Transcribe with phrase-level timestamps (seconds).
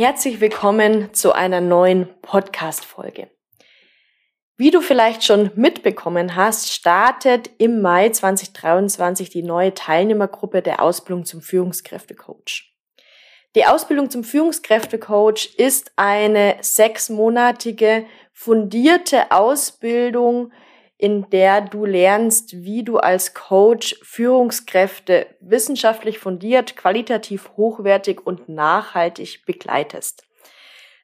[0.00, 3.28] Herzlich willkommen zu einer neuen Podcast-Folge.
[4.56, 11.26] Wie du vielleicht schon mitbekommen hast, startet im Mai 2023 die neue Teilnehmergruppe der Ausbildung
[11.26, 12.72] zum Führungskräftecoach.
[13.54, 20.50] Die Ausbildung zum Führungskräftecoach ist eine sechsmonatige fundierte Ausbildung,
[21.00, 29.46] in der du lernst, wie du als Coach Führungskräfte wissenschaftlich fundiert, qualitativ hochwertig und nachhaltig
[29.46, 30.24] begleitest.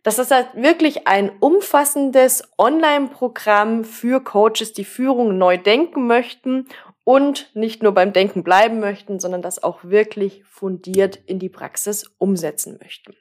[0.03, 6.69] Das ist halt wirklich ein umfassendes Online-Programm für Coaches, die Führung neu denken möchten
[7.03, 12.05] und nicht nur beim Denken bleiben möchten, sondern das auch wirklich fundiert in die Praxis
[12.19, 13.17] umsetzen möchten.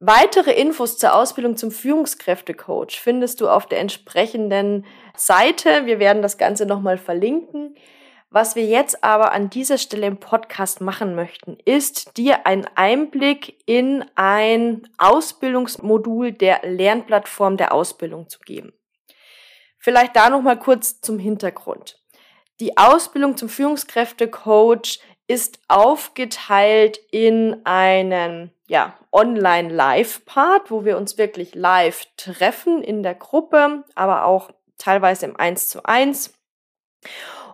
[0.00, 5.86] Weitere Infos zur Ausbildung zum Führungskräftecoach findest du auf der entsprechenden Seite.
[5.86, 7.74] Wir werden das Ganze nochmal verlinken.
[8.30, 13.58] Was wir jetzt aber an dieser Stelle im Podcast machen möchten, ist dir einen Einblick
[13.66, 18.72] in ein Ausbildungsmodul der Lernplattform der Ausbildung zu geben.
[19.78, 22.00] Vielleicht da nochmal kurz zum Hintergrund.
[22.60, 32.06] Die Ausbildung zum Führungskräftecoach ist aufgeteilt in einen ja, Online-Live-Part, wo wir uns wirklich live
[32.16, 36.34] treffen in der Gruppe, aber auch teilweise im 1 zu 1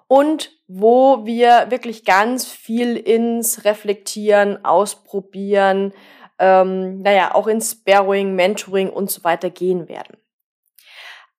[0.08, 5.92] und wo wir wirklich ganz viel ins Reflektieren, Ausprobieren,
[6.38, 10.16] ähm, naja, auch ins Sparring, Mentoring und so weiter gehen werden.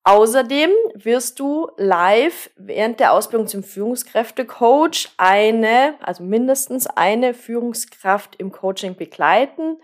[0.08, 8.52] Außerdem wirst du live während der Ausbildung zum Führungskräftecoach eine, also mindestens eine Führungskraft im
[8.52, 9.78] Coaching begleiten.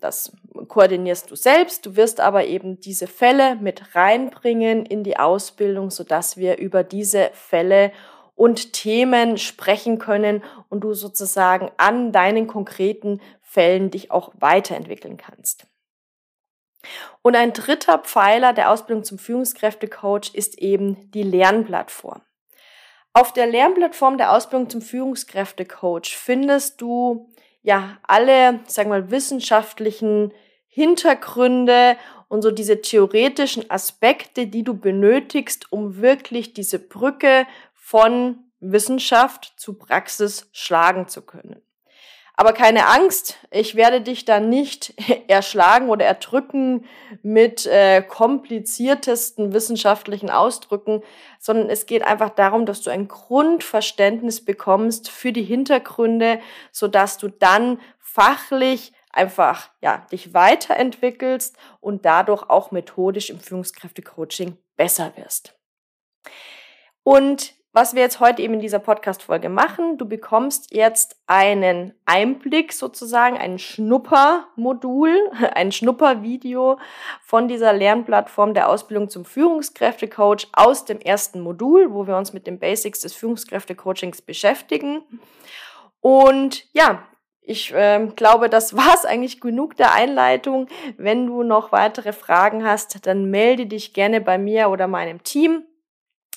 [0.00, 0.32] Das
[0.68, 1.84] koordinierst du selbst.
[1.84, 7.28] Du wirst aber eben diese Fälle mit reinbringen in die Ausbildung, sodass wir über diese
[7.34, 7.92] Fälle
[8.36, 15.66] und Themen sprechen können und du sozusagen an deinen konkreten Fällen dich auch weiterentwickeln kannst.
[17.22, 22.22] Und ein dritter Pfeiler der Ausbildung zum Führungskräftecoach ist eben die Lernplattform.
[23.12, 27.28] Auf der Lernplattform der Ausbildung zum Führungskräftecoach findest du
[27.62, 30.32] ja alle, sagen wir mal, wissenschaftlichen
[30.68, 31.96] Hintergründe
[32.28, 39.74] und so diese theoretischen Aspekte, die du benötigst, um wirklich diese Brücke von Wissenschaft zu
[39.74, 41.62] Praxis schlagen zu können.
[42.38, 44.94] Aber keine Angst, ich werde dich dann nicht
[45.26, 46.84] erschlagen oder erdrücken
[47.24, 51.02] mit äh, kompliziertesten wissenschaftlichen Ausdrücken,
[51.40, 56.38] sondern es geht einfach darum, dass du ein Grundverständnis bekommst für die Hintergründe,
[56.70, 64.56] so dass du dann fachlich einfach ja dich weiterentwickelst und dadurch auch methodisch im Führungskräftecoaching
[64.76, 65.58] besser wirst.
[67.02, 69.98] Und was wir jetzt heute eben in dieser Podcast-Folge machen.
[69.98, 75.16] Du bekommst jetzt einen Einblick sozusagen, ein Schnuppermodul,
[75.54, 76.80] ein Schnuppervideo
[77.22, 82.48] von dieser Lernplattform der Ausbildung zum Führungskräftecoach aus dem ersten Modul, wo wir uns mit
[82.48, 85.02] den Basics des Führungskräftecoachings beschäftigen.
[86.00, 87.04] Und ja,
[87.42, 90.66] ich äh, glaube, das war es eigentlich genug der Einleitung.
[90.96, 95.62] Wenn du noch weitere Fragen hast, dann melde dich gerne bei mir oder meinem Team.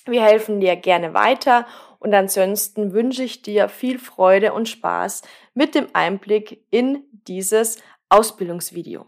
[0.06, 1.68] Wir helfen dir gerne weiter
[2.00, 5.22] und ansonsten wünsche ich dir viel Freude und Spaß
[5.54, 7.78] mit dem Einblick in dieses
[8.10, 9.06] Ausbildungsvideo.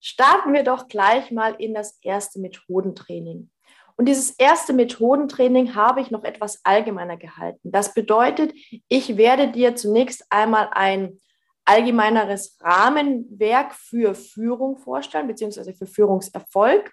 [0.00, 3.50] Starten wir doch gleich mal in das erste Methodentraining.
[3.96, 7.70] Und dieses erste Methodentraining habe ich noch etwas allgemeiner gehalten.
[7.70, 8.52] Das bedeutet,
[8.88, 11.20] ich werde dir zunächst einmal ein
[11.64, 16.92] allgemeineres Rahmenwerk für Führung vorstellen, beziehungsweise für Führungserfolg.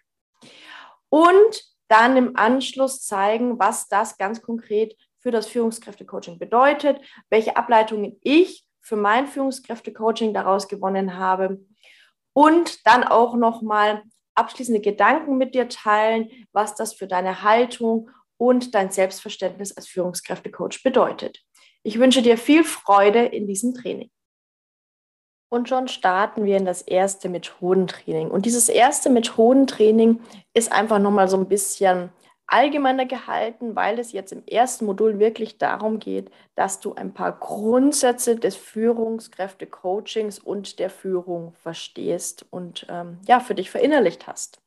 [1.10, 7.00] Und dann im Anschluss zeigen, was das ganz konkret für das Führungskräftecoaching bedeutet,
[7.30, 11.60] welche Ableitungen ich für mein Führungskräftecoaching daraus gewonnen habe
[12.34, 14.04] und dann auch nochmal
[14.36, 20.82] abschließende Gedanken mit dir teilen, was das für deine Haltung und dein Selbstverständnis als Führungskräftecoach
[20.84, 21.44] bedeutet.
[21.84, 24.10] Ich wünsche dir viel Freude in diesem Training.
[25.52, 28.32] Und schon starten wir in das erste Methodentraining.
[28.32, 30.22] Und dieses erste Methodentraining
[30.54, 32.10] ist einfach nochmal so ein bisschen
[32.48, 37.34] allgemeiner gehalten, weil es jetzt im ersten Modul wirklich darum geht, dass du ein paar
[37.34, 44.62] Grundsätze des Führungskräfte-Coachings und der Führung verstehst und ähm, ja, für dich verinnerlicht hast.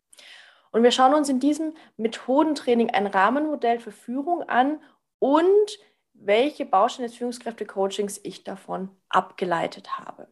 [0.70, 4.82] Und wir schauen uns in diesem Methodentraining ein Rahmenmodell für Führung an
[5.18, 5.78] und
[6.12, 10.28] welche Bausteine des Führungskräfte-Coachings ich davon abgeleitet habe.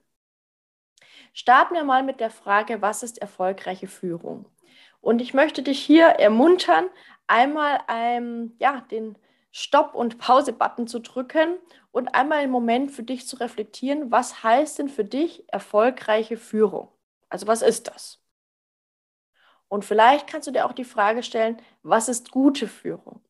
[1.32, 4.46] Starten wir mal mit der Frage, was ist erfolgreiche Führung?
[5.00, 6.86] Und ich möchte dich hier ermuntern,
[7.26, 9.16] einmal ähm, ja, den
[9.50, 11.58] Stopp- und Pause-Button zu drücken
[11.90, 16.88] und einmal einen Moment für dich zu reflektieren, was heißt denn für dich erfolgreiche Führung?
[17.28, 18.18] Also was ist das?
[19.68, 23.22] Und vielleicht kannst du dir auch die Frage stellen, was ist gute Führung?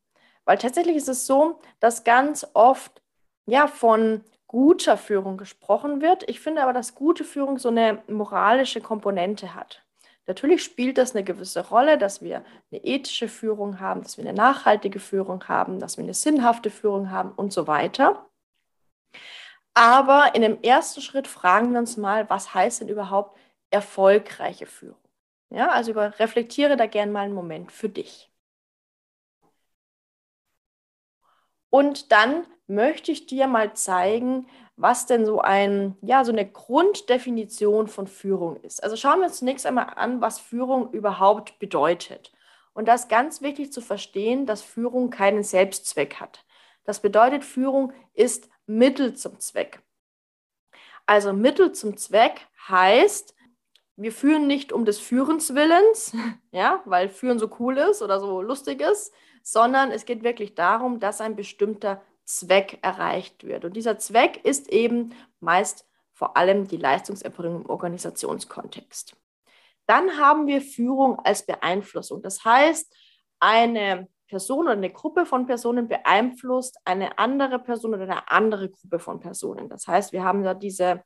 [0.45, 3.01] Weil tatsächlich ist es so, dass ganz oft
[3.47, 6.29] ja von guter Führung gesprochen wird.
[6.29, 9.83] Ich finde aber, dass gute Führung so eine moralische Komponente hat.
[10.27, 14.35] Natürlich spielt das eine gewisse Rolle, dass wir eine ethische Führung haben, dass wir eine
[14.35, 18.27] nachhaltige Führung haben, dass wir eine sinnhafte Führung haben und so weiter.
[19.73, 23.39] Aber in dem ersten Schritt fragen wir uns mal, was heißt denn überhaupt
[23.71, 24.99] erfolgreiche Führung?
[25.49, 28.31] Ja, also über, reflektiere da gern mal einen Moment für dich.
[31.73, 34.47] Und dann möchte ich dir mal zeigen,
[34.77, 38.83] was denn so ein, ja, so eine Grunddefinition von Führung ist.
[38.83, 42.31] Also schauen wir uns zunächst einmal an, was Führung überhaupt bedeutet.
[42.75, 46.45] Und das ist ganz wichtig zu verstehen, dass Führung keinen Selbstzweck hat.
[46.85, 49.81] Das bedeutet, Führung ist Mittel zum Zweck.
[51.07, 53.35] Also Mittel zum Zweck heißt,
[53.97, 56.15] wir führen nicht um des Führens Willens,
[56.51, 61.01] ja, weil Führen so cool ist oder so lustig ist, sondern es geht wirklich darum,
[61.01, 63.65] dass ein bestimmter Zweck erreicht wird.
[63.65, 69.17] Und dieser Zweck ist eben meist vor allem die Leistungserbringung im Organisationskontext.
[69.87, 72.23] Dann haben wir Führung als Beeinflussung.
[72.23, 72.95] Das heißt,
[73.41, 78.99] eine Person oder eine Gruppe von Personen beeinflusst eine andere Person oder eine andere Gruppe
[78.99, 79.69] von Personen.
[79.69, 81.03] Das heißt, wir haben da diese,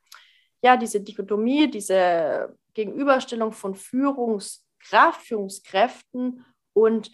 [0.62, 7.10] ja, diese Dichotomie, diese Gegenüberstellung von Führungskraft, Führungskräften und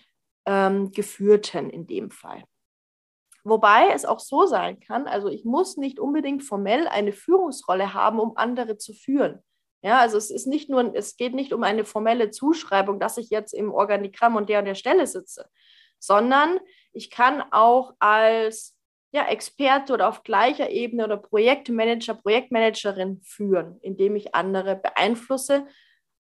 [0.46, 2.44] ähm, Geführten in dem Fall.
[3.44, 8.20] Wobei es auch so sein kann, also ich muss nicht unbedingt formell eine Führungsrolle haben,
[8.20, 9.42] um andere zu führen.
[9.82, 13.30] Ja, also es ist nicht nur, es geht nicht um eine formelle Zuschreibung, dass ich
[13.30, 15.48] jetzt im Organigramm und der und der Stelle sitze,
[15.98, 16.60] sondern
[16.92, 18.76] ich kann auch als
[19.10, 25.66] ja, Experte oder auf gleicher Ebene oder Projektmanager, Projektmanagerin führen, indem ich andere beeinflusse,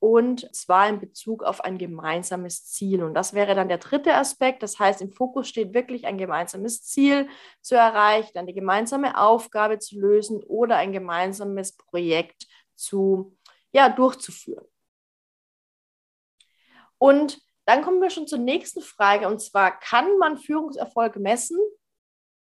[0.02, 3.04] und zwar in Bezug auf ein gemeinsames Ziel.
[3.04, 4.64] Und das wäre dann der dritte Aspekt.
[4.64, 7.28] Das heißt, im Fokus steht wirklich ein gemeinsames Ziel
[7.60, 13.38] zu erreichen, eine gemeinsame Aufgabe zu lösen oder ein gemeinsames Projekt zu,
[13.70, 14.66] ja, durchzuführen.
[16.98, 19.28] Und dann kommen wir schon zur nächsten Frage.
[19.28, 21.60] Und zwar, kann man Führungserfolg messen?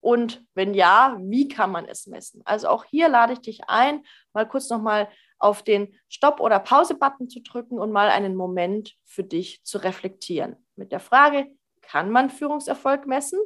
[0.01, 2.41] Und wenn ja, wie kann man es messen?
[2.47, 5.11] Also auch hier lade ich dich ein, mal kurz nochmal
[5.43, 10.57] auf den Stopp- oder Pause-Button zu drücken und mal einen Moment für dich zu reflektieren.
[10.77, 11.47] Mit der Frage,
[11.81, 13.41] kann man Führungserfolg messen?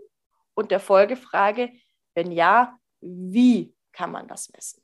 [0.55, 1.73] Und der Folgefrage,
[2.15, 4.83] wenn ja, wie kann man das messen?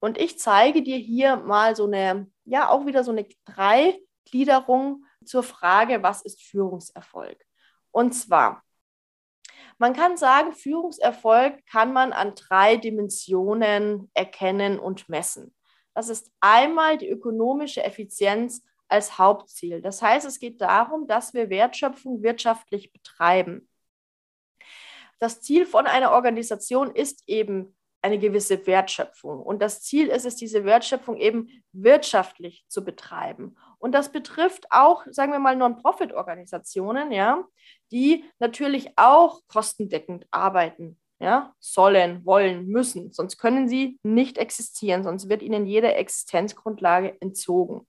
[0.00, 5.44] Und ich zeige dir hier mal so eine, ja, auch wieder so eine Dreigliederung zur
[5.44, 7.44] Frage, was ist Führungserfolg?
[7.92, 8.64] Und zwar,
[9.82, 15.52] man kann sagen, Führungserfolg kann man an drei Dimensionen erkennen und messen.
[15.92, 19.82] Das ist einmal die ökonomische Effizienz als Hauptziel.
[19.82, 23.68] Das heißt, es geht darum, dass wir Wertschöpfung wirtschaftlich betreiben.
[25.18, 29.40] Das Ziel von einer Organisation ist eben eine gewisse Wertschöpfung.
[29.40, 33.56] Und das Ziel ist es, diese Wertschöpfung eben wirtschaftlich zu betreiben.
[33.78, 37.44] Und das betrifft auch, sagen wir mal, Non-Profit-Organisationen, ja,
[37.92, 43.12] die natürlich auch kostendeckend arbeiten, ja, sollen, wollen, müssen.
[43.12, 47.86] Sonst können sie nicht existieren, sonst wird ihnen jede Existenzgrundlage entzogen.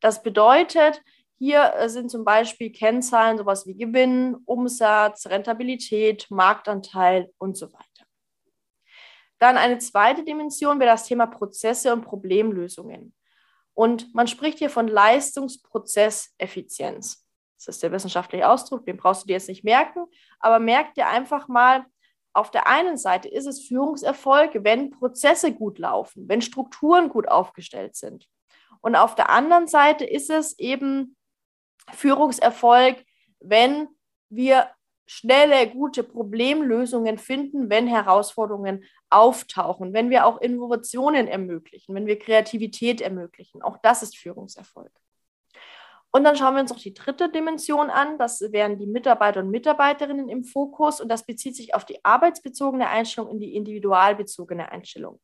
[0.00, 1.02] Das bedeutet,
[1.38, 7.85] hier äh, sind zum Beispiel Kennzahlen, sowas wie Gewinn, Umsatz, Rentabilität, Marktanteil und so weiter.
[9.38, 13.14] Dann eine zweite Dimension wäre das Thema Prozesse und Problemlösungen.
[13.74, 17.24] Und man spricht hier von Leistungsprozesseffizienz.
[17.58, 20.06] Das ist der wissenschaftliche Ausdruck, den brauchst du dir jetzt nicht merken,
[20.40, 21.84] aber merk dir einfach mal,
[22.32, 27.96] auf der einen Seite ist es Führungserfolg, wenn Prozesse gut laufen, wenn Strukturen gut aufgestellt
[27.96, 28.28] sind.
[28.82, 31.16] Und auf der anderen Seite ist es eben
[31.92, 33.02] Führungserfolg,
[33.40, 33.88] wenn
[34.28, 34.68] wir
[35.06, 43.00] schnelle, gute Problemlösungen finden, wenn Herausforderungen auftauchen, wenn wir auch Innovationen ermöglichen, wenn wir Kreativität
[43.00, 43.62] ermöglichen.
[43.62, 44.90] Auch das ist Führungserfolg.
[46.10, 48.18] Und dann schauen wir uns noch die dritte Dimension an.
[48.18, 51.00] Das wären die Mitarbeiter und Mitarbeiterinnen im Fokus.
[51.00, 55.20] Und das bezieht sich auf die arbeitsbezogene Einstellung und die individualbezogene Einstellung.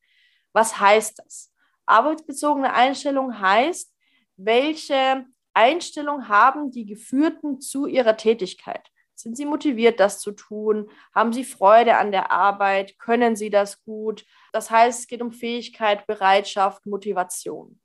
[0.52, 1.52] Was heißt das?
[1.86, 3.92] Arbeitsbezogene Einstellung heißt,
[4.36, 5.24] welche
[5.54, 8.91] Einstellung haben die Geführten zu ihrer Tätigkeit?
[9.22, 10.90] Sind sie motiviert, das zu tun?
[11.14, 12.98] Haben sie Freude an der Arbeit?
[12.98, 14.24] Können sie das gut?
[14.52, 17.78] Das heißt, es geht um Fähigkeit, Bereitschaft, Motivation.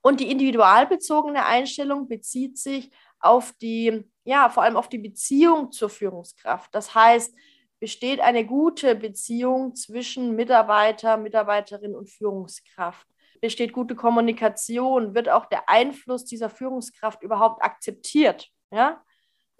[0.00, 5.90] Und die individualbezogene Einstellung bezieht sich auf die, ja, vor allem auf die Beziehung zur
[5.90, 6.74] Führungskraft.
[6.74, 7.34] Das heißt,
[7.78, 13.06] besteht eine gute Beziehung zwischen Mitarbeiter, Mitarbeiterin und Führungskraft?
[13.42, 15.14] Besteht gute Kommunikation?
[15.14, 18.48] Wird auch der Einfluss dieser Führungskraft überhaupt akzeptiert?
[18.70, 19.04] Ja?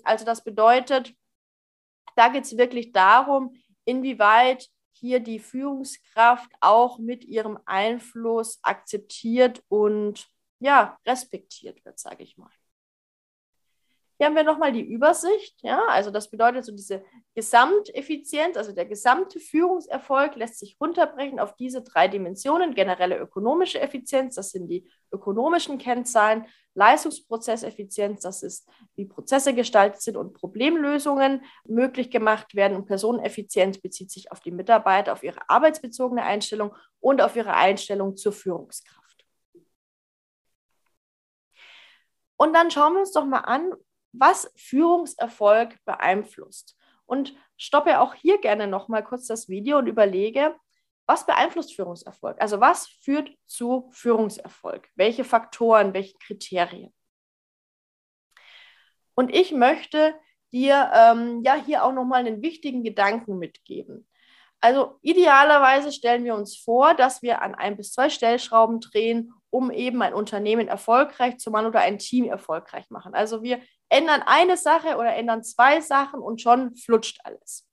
[0.04, 1.14] Also das bedeutet,
[2.16, 3.54] da geht es wirklich darum,
[3.84, 10.28] inwieweit hier die Führungskraft auch mit ihrem Einfluss akzeptiert und
[10.60, 12.50] ja, respektiert wird, sage ich mal.
[14.18, 15.56] Hier haben wir nochmal die Übersicht.
[15.62, 17.02] Ja, also das bedeutet so diese
[17.34, 22.74] Gesamteffizienz, also der gesamte Führungserfolg lässt sich runterbrechen auf diese drei Dimensionen.
[22.74, 26.46] Generelle ökonomische Effizienz, das sind die ökonomischen Kennzahlen.
[26.74, 32.76] Leistungsprozesseffizienz, das ist, wie Prozesse gestaltet sind und Problemlösungen möglich gemacht werden.
[32.76, 38.16] Und Personeneffizienz bezieht sich auf die Mitarbeiter, auf ihre arbeitsbezogene Einstellung und auf ihre Einstellung
[38.16, 39.02] zur Führungskraft.
[42.36, 43.72] Und dann schauen wir uns doch mal an,
[44.12, 46.76] was Führungserfolg beeinflusst.
[47.06, 50.54] Und stoppe auch hier gerne noch mal kurz das Video und überlege,
[51.06, 52.40] was beeinflusst Führungserfolg?
[52.40, 54.88] Also was führt zu Führungserfolg?
[54.94, 56.94] Welche Faktoren, welche Kriterien?
[59.14, 60.14] Und ich möchte
[60.52, 64.08] dir ähm, ja hier auch noch mal einen wichtigen Gedanken mitgeben.
[64.62, 69.70] Also idealerweise stellen wir uns vor, dass wir an ein bis zwei Stellschrauben drehen um
[69.70, 73.14] eben ein Unternehmen erfolgreich zu machen oder ein Team erfolgreich machen.
[73.14, 77.68] Also wir ändern eine Sache oder ändern zwei Sachen und schon flutscht alles.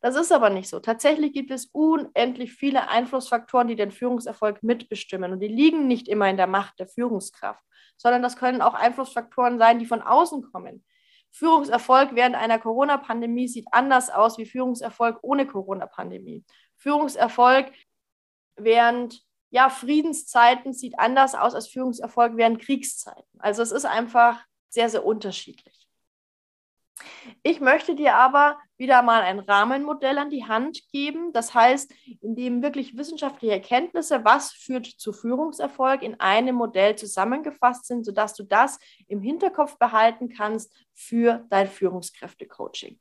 [0.00, 0.80] Das ist aber nicht so.
[0.80, 5.32] Tatsächlich gibt es unendlich viele Einflussfaktoren, die den Führungserfolg mitbestimmen.
[5.32, 7.62] Und die liegen nicht immer in der Macht der Führungskraft,
[7.96, 10.84] sondern das können auch Einflussfaktoren sein, die von außen kommen.
[11.32, 16.44] Führungserfolg während einer Corona-Pandemie sieht anders aus wie Führungserfolg ohne Corona-Pandemie.
[16.76, 17.72] Führungserfolg
[18.56, 23.38] während ja, Friedenszeiten sieht anders aus als Führungserfolg während Kriegszeiten.
[23.38, 25.81] Also es ist einfach sehr, sehr unterschiedlich.
[27.42, 31.32] Ich möchte dir aber wieder mal ein Rahmenmodell an die Hand geben.
[31.32, 37.86] Das heißt, in dem wirklich wissenschaftliche Erkenntnisse, was führt zu Führungserfolg, in einem Modell zusammengefasst
[37.86, 38.78] sind, sodass du das
[39.08, 42.98] im Hinterkopf behalten kannst für dein Führungskräftecoaching.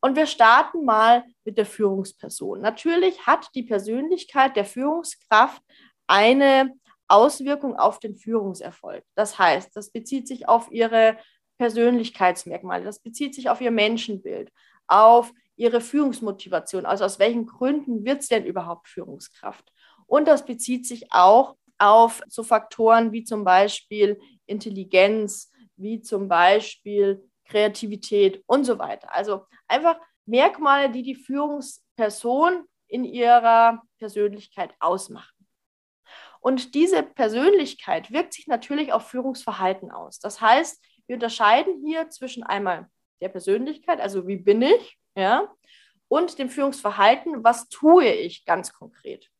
[0.00, 2.60] Und wir starten mal mit der Führungsperson.
[2.60, 5.62] Natürlich hat die Persönlichkeit der Führungskraft
[6.06, 6.74] eine
[7.08, 9.04] Auswirkung auf den Führungserfolg.
[9.14, 11.16] Das heißt, das bezieht sich auf ihre
[11.58, 14.52] Persönlichkeitsmerkmale, das bezieht sich auf ihr Menschenbild,
[14.86, 16.86] auf ihre Führungsmotivation.
[16.86, 19.72] Also aus welchen Gründen wird es denn überhaupt Führungskraft?
[20.06, 27.28] Und das bezieht sich auch auf so Faktoren wie zum Beispiel Intelligenz, wie zum Beispiel
[27.44, 29.14] Kreativität und so weiter.
[29.14, 35.46] Also einfach Merkmale, die die Führungsperson in ihrer Persönlichkeit ausmachen.
[36.40, 40.20] Und diese Persönlichkeit wirkt sich natürlich auf Führungsverhalten aus.
[40.20, 42.88] Das heißt, wir unterscheiden hier zwischen einmal
[43.20, 45.52] der Persönlichkeit, also wie bin ich, ja,
[46.08, 49.30] und dem Führungsverhalten, was tue ich ganz konkret.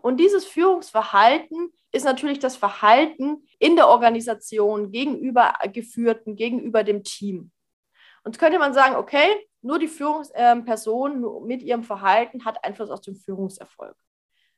[0.00, 7.52] Und dieses Führungsverhalten ist natürlich das Verhalten in der Organisation gegenüber Geführten, gegenüber dem Team.
[8.24, 9.26] Und könnte man sagen, okay,
[9.62, 13.96] nur die Führungsperson mit ihrem Verhalten hat Einfluss auf den Führungserfolg.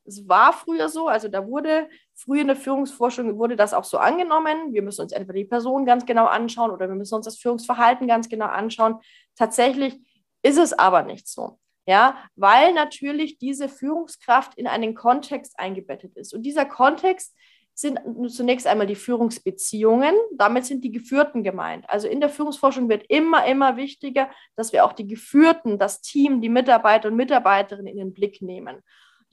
[0.05, 3.99] Es war früher so, also da wurde früher in der Führungsforschung wurde das auch so
[3.99, 4.73] angenommen.
[4.73, 8.07] Wir müssen uns entweder die Person ganz genau anschauen oder wir müssen uns das Führungsverhalten
[8.07, 9.01] ganz genau anschauen.
[9.37, 10.01] Tatsächlich
[10.43, 16.33] ist es aber nicht so ja, weil natürlich diese Führungskraft in einen Kontext eingebettet ist.
[16.33, 17.35] Und dieser Kontext
[17.75, 21.91] sind zunächst einmal die Führungsbeziehungen, damit sind die Geführten gemeint.
[21.91, 26.41] Also in der Führungsforschung wird immer, immer wichtiger, dass wir auch die Geführten, das Team,
[26.41, 28.81] die Mitarbeiter und Mitarbeiterinnen in den Blick nehmen.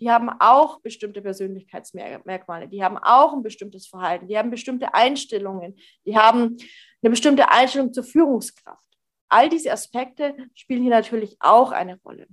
[0.02, 5.78] Die haben auch bestimmte Persönlichkeitsmerkmale, die haben auch ein bestimmtes Verhalten, die haben bestimmte Einstellungen,
[6.06, 6.58] die haben
[7.04, 8.82] eine bestimmte Einstellung zur Führungskraft.
[9.30, 12.28] All diese Aspekte spielen hier natürlich auch eine Rolle.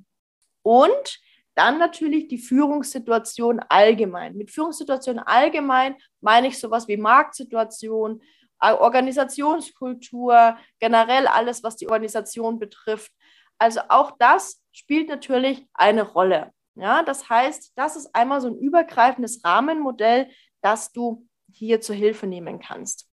[0.62, 1.20] Und
[1.54, 4.36] dann natürlich die Führungssituation allgemein.
[4.36, 8.22] Mit Führungssituation allgemein meine ich sowas wie Marktsituation,
[8.60, 13.12] äh, Organisationskultur, generell alles, was die Organisation betrifft.
[13.58, 16.52] Also auch das spielt natürlich eine Rolle.
[16.78, 20.30] Ja, das heißt, das ist einmal so ein übergreifendes Rahmenmodell,
[20.60, 23.08] das du hier zur Hilfe nehmen kannst.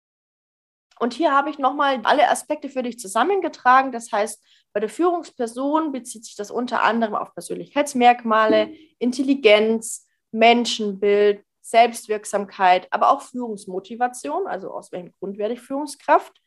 [0.99, 3.93] Und hier habe ich nochmal alle Aspekte für dich zusammengetragen.
[3.93, 12.89] Das heißt, bei der Führungsperson bezieht sich das unter anderem auf Persönlichkeitsmerkmale, Intelligenz, Menschenbild, Selbstwirksamkeit,
[12.91, 16.40] aber auch Führungsmotivation, also aus welchem Grund werde ich Führungskraft.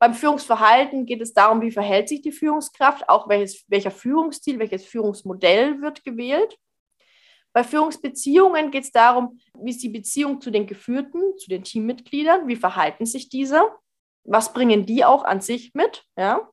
[0.00, 4.86] Beim Führungsverhalten geht es darum, wie verhält sich die Führungskraft, auch welches, welcher Führungsstil, welches
[4.86, 6.56] Führungsmodell wird gewählt.
[7.52, 12.48] Bei Führungsbeziehungen geht es darum, wie ist die Beziehung zu den Geführten, zu den Teammitgliedern,
[12.48, 13.62] wie verhalten sich diese,
[14.24, 16.48] was bringen die auch an sich mit, ja.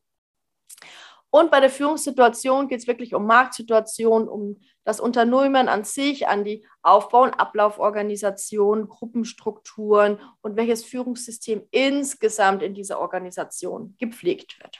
[1.37, 6.43] Und bei der Führungssituation geht es wirklich um Marktsituationen, um das Unternehmen an sich, an
[6.43, 14.79] die Aufbau- und Ablauforganisation, Gruppenstrukturen und welches Führungssystem insgesamt in dieser Organisation gepflegt wird.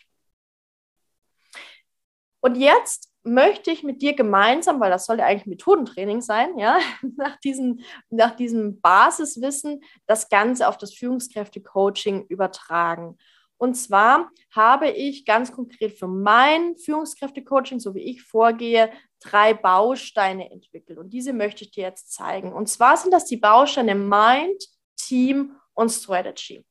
[2.39, 6.79] Und jetzt möchte ich mit dir gemeinsam, weil das soll ja eigentlich Methodentraining sein, ja,
[7.17, 13.15] nach diesem, nach diesem Basiswissen das Ganze auf das Führungskräfte-Coaching übertragen.
[13.57, 20.51] Und zwar habe ich ganz konkret für mein Führungskräfte-Coaching, so wie ich vorgehe, drei Bausteine
[20.51, 20.99] entwickelt.
[20.99, 22.53] Und diese möchte ich dir jetzt zeigen.
[22.53, 24.63] Und zwar sind das die Bausteine Mind,
[24.95, 26.63] Team und Strategy.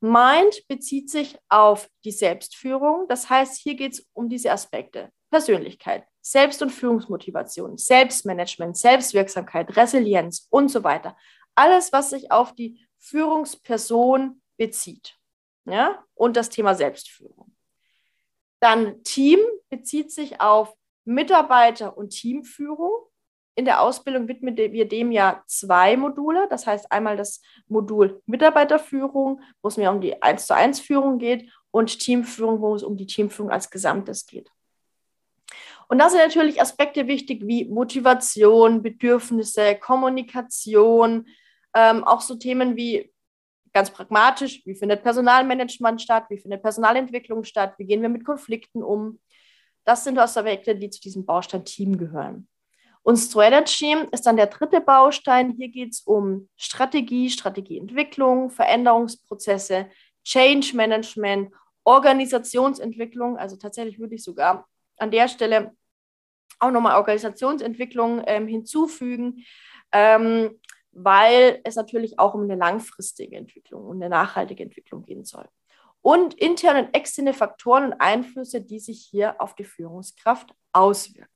[0.00, 3.06] Mind bezieht sich auf die Selbstführung.
[3.08, 5.10] Das heißt, hier geht es um diese Aspekte.
[5.30, 11.16] Persönlichkeit, Selbst- und Führungsmotivation, Selbstmanagement, Selbstwirksamkeit, Resilienz und so weiter.
[11.54, 15.15] Alles, was sich auf die Führungsperson bezieht
[15.66, 17.54] ja, und das Thema Selbstführung.
[18.60, 22.92] Dann Team bezieht sich auf Mitarbeiter- und Teamführung.
[23.54, 26.46] In der Ausbildung widmen wir dem ja zwei Module.
[26.50, 31.18] Das heißt einmal das Modul Mitarbeiterführung, wo es mir um die 1 zu 1 Führung
[31.18, 34.50] geht und Teamführung, wo es um die Teamführung als Gesamtes geht.
[35.88, 41.26] Und da sind natürlich Aspekte wichtig wie Motivation, Bedürfnisse, Kommunikation,
[41.74, 43.12] ähm, auch so Themen wie
[43.76, 48.82] ganz pragmatisch, wie findet Personalmanagement statt, wie findet Personalentwicklung statt, wie gehen wir mit Konflikten
[48.82, 49.20] um.
[49.84, 52.48] Das sind Aspekte, die zu diesem Baustein Team gehören.
[53.02, 55.50] Und Strategy ist dann der dritte Baustein.
[55.58, 59.90] Hier geht es um Strategie, Strategieentwicklung, Veränderungsprozesse,
[60.24, 61.52] Change Management,
[61.84, 63.36] Organisationsentwicklung.
[63.36, 65.76] Also tatsächlich würde ich sogar an der Stelle
[66.60, 69.44] auch nochmal Organisationsentwicklung ähm, hinzufügen.
[69.92, 70.58] Ähm,
[70.96, 75.46] weil es natürlich auch um eine langfristige Entwicklung und eine nachhaltige Entwicklung gehen soll.
[76.00, 81.30] Und interne und externe Faktoren und Einflüsse, die sich hier auf die Führungskraft auswirken.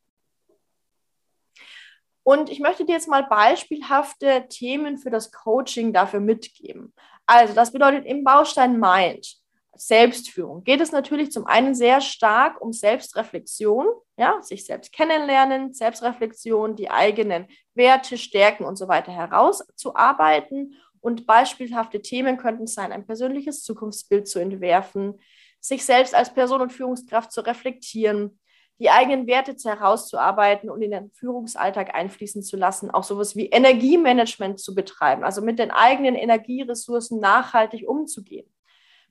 [2.22, 6.94] Und ich möchte dir jetzt mal beispielhafte Themen für das Coaching dafür mitgeben.
[7.26, 9.39] Also, das bedeutet im Baustein Mind
[9.76, 13.86] Selbstführung geht es natürlich zum einen sehr stark um Selbstreflexion,
[14.18, 20.74] ja, sich selbst kennenlernen, Selbstreflexion, die eigenen Werte, Stärken und so weiter herauszuarbeiten.
[21.00, 25.18] Und beispielhafte Themen könnten sein, ein persönliches Zukunftsbild zu entwerfen,
[25.60, 28.38] sich selbst als Person und Führungskraft zu reflektieren,
[28.80, 34.58] die eigenen Werte herauszuarbeiten und in den Führungsalltag einfließen zu lassen, auch sowas wie Energiemanagement
[34.58, 38.50] zu betreiben, also mit den eigenen Energieressourcen nachhaltig umzugehen.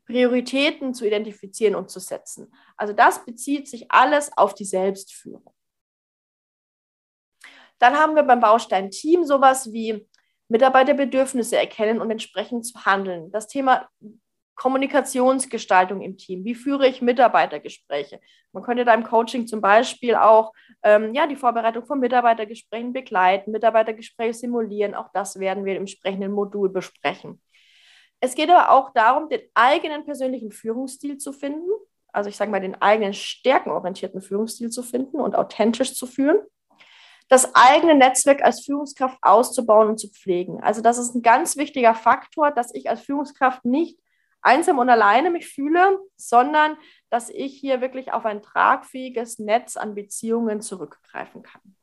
[0.09, 2.51] Prioritäten zu identifizieren und zu setzen.
[2.75, 5.53] Also das bezieht sich alles auf die Selbstführung.
[7.77, 10.07] Dann haben wir beim Baustein Team sowas wie
[10.49, 13.31] Mitarbeiterbedürfnisse erkennen und entsprechend zu handeln.
[13.31, 13.87] Das Thema
[14.55, 16.43] Kommunikationsgestaltung im Team.
[16.43, 18.19] Wie führe ich Mitarbeitergespräche?
[18.51, 23.51] Man könnte da im Coaching zum Beispiel auch ähm, ja, die Vorbereitung von Mitarbeitergesprächen begleiten,
[23.51, 24.95] Mitarbeitergespräche simulieren.
[24.95, 27.39] Auch das werden wir im entsprechenden Modul besprechen.
[28.19, 31.69] Es geht aber auch darum, den eigenen persönlichen Führungsstil zu finden.
[32.11, 36.39] Also ich sage mal, den eigenen stärkenorientierten Führungsstil zu finden und authentisch zu führen.
[37.29, 40.61] Das eigene Netzwerk als Führungskraft auszubauen und zu pflegen.
[40.63, 43.99] Also das ist ein ganz wichtiger Faktor, dass ich als Führungskraft nicht
[44.41, 46.77] einsam und alleine mich fühle, sondern
[47.09, 51.75] dass ich hier wirklich auf ein tragfähiges Netz an Beziehungen zurückgreifen kann.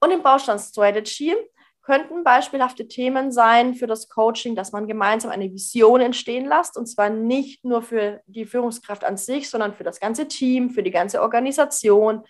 [0.00, 1.36] Und im Baustein Strategy
[1.82, 6.76] könnten beispielhafte Themen sein für das Coaching, dass man gemeinsam eine Vision entstehen lässt.
[6.76, 10.82] Und zwar nicht nur für die Führungskraft an sich, sondern für das ganze Team, für
[10.82, 12.22] die ganze Organisation,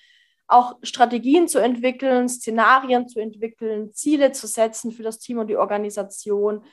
[0.46, 5.56] auch Strategien zu entwickeln, Szenarien zu entwickeln, Ziele zu setzen für das Team und die
[5.56, 6.64] Organisation,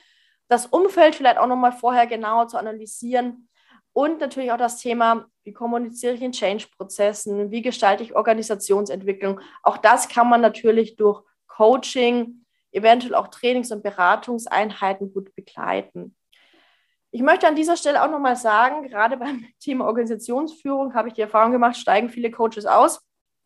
[0.48, 3.48] das Umfeld vielleicht auch nochmal vorher genauer zu analysieren.
[3.92, 9.40] Und natürlich auch das Thema, wie kommuniziere ich in Change-Prozessen, wie gestalte ich Organisationsentwicklung.
[9.62, 16.16] Auch das kann man natürlich durch Coaching eventuell auch Trainings- und Beratungseinheiten gut begleiten.
[17.10, 21.22] Ich möchte an dieser Stelle auch nochmal sagen, gerade beim Thema Organisationsführung habe ich die
[21.22, 23.00] Erfahrung gemacht, steigen viele Coaches aus,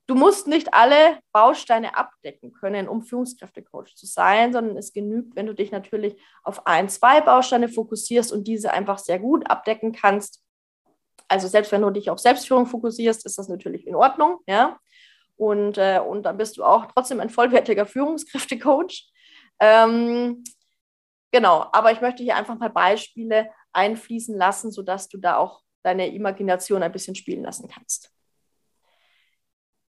[0.08, 5.46] Du musst nicht alle Bausteine abdecken können, um Führungskräftecoach zu sein, sondern es genügt, wenn
[5.46, 10.42] du dich natürlich auf ein, zwei Bausteine fokussierst und diese einfach sehr gut abdecken kannst.
[11.28, 14.78] Also selbst wenn du dich auf Selbstführung fokussierst, ist das natürlich in Ordnung, ja.
[15.36, 19.11] Und, äh, und dann bist du auch trotzdem ein vollwertiger Führungskräftecoach.
[19.62, 20.42] Ähm,
[21.30, 26.12] genau, aber ich möchte hier einfach mal Beispiele einfließen lassen, sodass du da auch deine
[26.12, 28.10] Imagination ein bisschen spielen lassen kannst.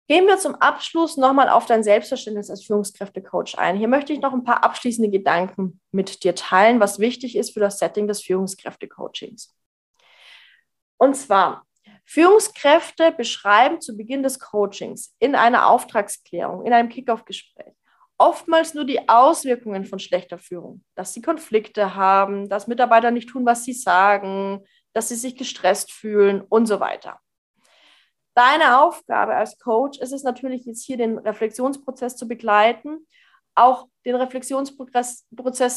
[0.08, 3.76] Gehen wir zum Abschluss nochmal auf dein Selbstverständnis als Führungskräftecoach ein.
[3.76, 7.60] Hier möchte ich noch ein paar abschließende Gedanken mit dir teilen, was wichtig ist für
[7.60, 9.54] das Setting des Führungskräftecoachings.
[10.96, 11.68] Und zwar,
[12.06, 17.74] Führungskräfte beschreiben zu Beginn des Coachings in einer Auftragsklärung, in einem Kickoff-Gespräch
[18.18, 23.46] oftmals nur die Auswirkungen von schlechter Führung, dass sie Konflikte haben, dass Mitarbeiter nicht tun,
[23.46, 27.20] was sie sagen, dass sie sich gestresst fühlen und so weiter.
[28.34, 33.08] Deine Aufgabe als Coach ist es natürlich jetzt hier den Reflexionsprozess zu begleiten,
[33.56, 35.26] auch den Reflexionsprozess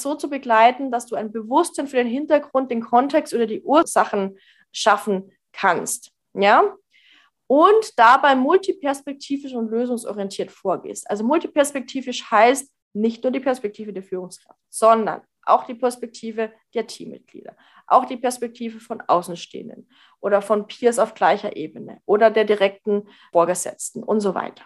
[0.02, 4.38] so zu begleiten, dass du ein Bewusstsein für den Hintergrund, den Kontext oder die Ursachen
[4.72, 6.12] schaffen kannst.
[6.34, 6.76] Ja?
[7.50, 11.10] Und dabei multiperspektivisch und lösungsorientiert vorgehst.
[11.10, 17.56] Also multiperspektivisch heißt nicht nur die Perspektive der Führungskraft, sondern auch die Perspektive der Teammitglieder,
[17.88, 24.04] auch die Perspektive von Außenstehenden oder von Peers auf gleicher Ebene oder der direkten Vorgesetzten
[24.04, 24.64] und so weiter.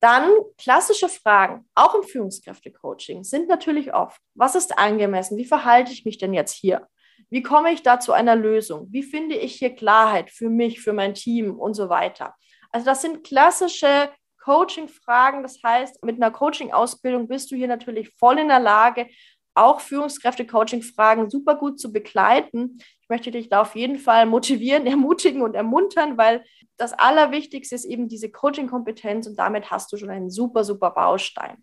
[0.00, 5.38] Dann klassische Fragen, auch im Führungskräftecoaching, sind natürlich oft, was ist angemessen?
[5.38, 6.88] Wie verhalte ich mich denn jetzt hier?
[7.30, 8.88] Wie komme ich da zu einer Lösung?
[8.90, 12.34] Wie finde ich hier Klarheit für mich, für mein Team und so weiter?
[12.70, 14.10] Also das sind klassische
[14.42, 15.42] Coaching-Fragen.
[15.42, 19.08] Das heißt, mit einer Coaching-Ausbildung bist du hier natürlich voll in der Lage,
[19.54, 22.78] auch Führungskräfte-Coaching-Fragen super gut zu begleiten.
[23.02, 26.44] Ich möchte dich da auf jeden Fall motivieren, ermutigen und ermuntern, weil
[26.76, 31.62] das Allerwichtigste ist eben diese Coaching-Kompetenz und damit hast du schon einen super, super Baustein.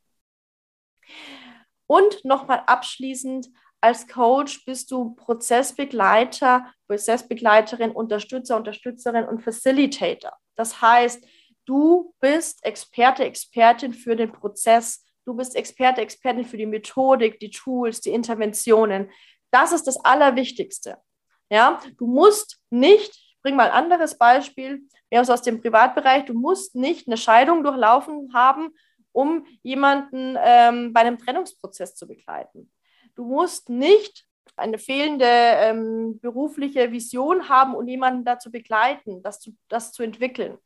[1.88, 3.48] Und nochmal abschließend,
[3.86, 10.34] als Coach bist du Prozessbegleiter, Prozessbegleiterin, Unterstützer, Unterstützerin und Facilitator.
[10.56, 11.26] Das heißt,
[11.65, 17.50] du bist Experte, Expertin für den Prozess Du bist Experte, Expertin für die Methodik, die
[17.50, 19.10] Tools, die Interventionen.
[19.52, 20.98] Das ist das Allerwichtigste.
[21.50, 26.34] Ja, du musst nicht, ich bringe mal ein anderes Beispiel, mehr aus dem Privatbereich, du
[26.34, 28.69] musst nicht eine Scheidung durchlaufen haben,
[29.12, 32.71] um jemanden ähm, bei einem Trennungsprozess zu begleiten.
[33.15, 34.25] Du musst nicht
[34.58, 40.58] eine fehlende ähm, berufliche Vision haben und jemanden dazu begleiten, das zu, das zu entwickeln.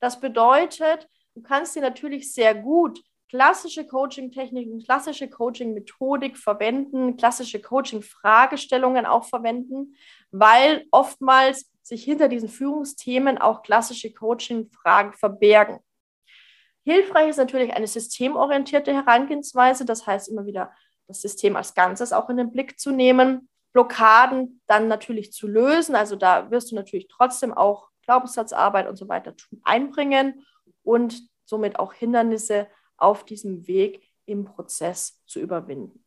[0.00, 9.06] Das bedeutet, du kannst dir natürlich sehr gut klassische Coaching-Techniken, klassische Coaching-Methodik verwenden, klassische Coaching-Fragestellungen
[9.06, 9.94] auch verwenden,
[10.32, 15.78] weil oftmals sich hinter diesen Führungsthemen auch klassische Coaching-Fragen verbergen.
[16.84, 20.72] Hilfreich ist natürlich eine systemorientierte Herangehensweise, das heißt immer wieder
[21.10, 25.94] das System als Ganzes auch in den Blick zu nehmen, Blockaden dann natürlich zu lösen,
[25.94, 30.46] also da wirst du natürlich trotzdem auch Glaubenssatzarbeit und so weiter einbringen
[30.82, 36.04] und somit auch Hindernisse auf diesem Weg im Prozess zu überwinden.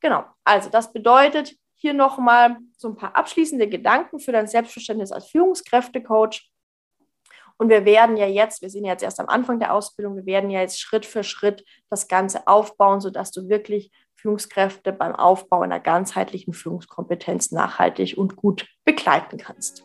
[0.00, 5.28] Genau, also das bedeutet hier nochmal so ein paar abschließende Gedanken für dein Selbstverständnis als
[5.28, 6.50] Führungskräftecoach.
[7.56, 10.50] Und wir werden ja jetzt, wir sind jetzt erst am Anfang der Ausbildung, wir werden
[10.50, 15.80] ja jetzt Schritt für Schritt das Ganze aufbauen, sodass du wirklich Führungskräfte beim Aufbau einer
[15.80, 19.84] ganzheitlichen Führungskompetenz nachhaltig und gut begleiten kannst.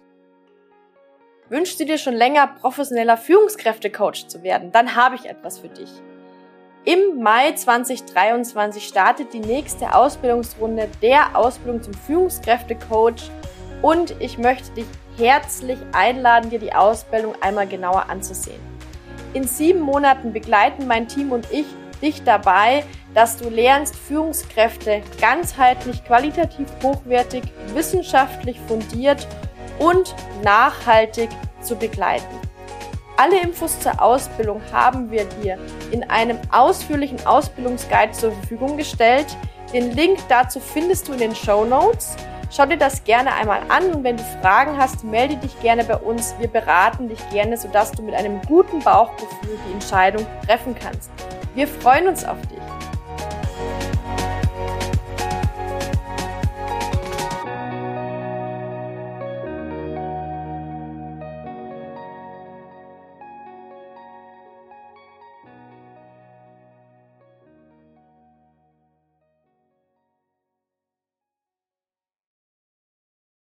[1.50, 4.72] Wünschst du dir schon länger professioneller Führungskräftecoach zu werden?
[4.72, 5.90] Dann habe ich etwas für dich.
[6.86, 13.30] Im Mai 2023 startet die nächste Ausbildungsrunde der Ausbildung zum Führungskräftecoach
[13.82, 14.86] und ich möchte dich
[15.20, 18.62] herzlich einladen, dir die Ausbildung einmal genauer anzusehen.
[19.34, 21.66] In sieben Monaten begleiten mein Team und ich
[22.02, 29.28] dich dabei, dass du lernst, Führungskräfte ganzheitlich, qualitativ hochwertig, wissenschaftlich fundiert
[29.78, 31.30] und nachhaltig
[31.62, 32.40] zu begleiten.
[33.18, 35.58] Alle Infos zur Ausbildung haben wir dir
[35.92, 39.28] in einem ausführlichen Ausbildungsguide zur Verfügung gestellt.
[39.74, 42.16] Den Link dazu findest du in den Show Notes.
[42.52, 45.98] Schau dir das gerne einmal an und wenn du Fragen hast, melde dich gerne bei
[45.98, 46.34] uns.
[46.40, 51.12] Wir beraten dich gerne, sodass du mit einem guten Bauchgefühl die Entscheidung treffen kannst.
[51.54, 52.58] Wir freuen uns auf dich.